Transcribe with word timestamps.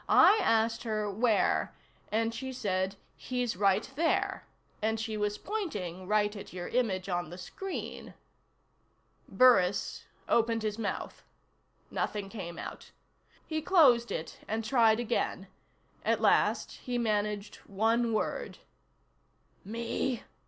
"I 0.09 0.39
asked 0.41 0.81
her 0.81 1.11
where 1.11 1.75
and 2.11 2.33
she 2.33 2.53
said: 2.53 2.95
'He's 3.17 3.55
right 3.55 3.87
there.' 3.95 4.47
And 4.81 4.99
she 4.99 5.15
was 5.15 5.37
pointing 5.37 6.07
right 6.07 6.35
at 6.35 6.51
your 6.53 6.67
image 6.69 7.07
on 7.07 7.29
the 7.29 7.37
screen." 7.37 8.15
Burris 9.29 10.05
opened 10.27 10.63
his 10.63 10.79
mouth. 10.79 11.21
Nothing 11.91 12.29
came 12.29 12.57
out. 12.57 12.89
He 13.45 13.61
closed 13.61 14.11
it 14.11 14.39
and 14.47 14.65
tried 14.65 14.99
again. 14.99 15.45
At 16.03 16.19
last 16.19 16.77
he 16.77 16.97
managed 16.97 17.57
one 17.67 18.11
word. 18.11 18.57
"Me?" 19.63 20.23